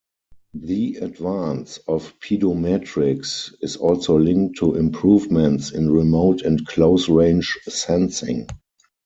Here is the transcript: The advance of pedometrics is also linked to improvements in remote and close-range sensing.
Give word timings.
The 0.55 0.95
advance 0.95 1.77
of 1.87 2.15
pedometrics 2.21 3.53
is 3.61 3.75
also 3.77 4.17
linked 4.17 4.57
to 4.57 4.73
improvements 4.73 5.71
in 5.73 5.91
remote 5.91 6.41
and 6.41 6.65
close-range 6.65 7.55
sensing. 7.69 8.47